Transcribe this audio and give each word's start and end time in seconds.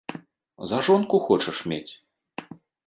За 0.71 0.81
жонку 0.89 1.19
хочаш 1.29 1.63
мець? 1.65 2.03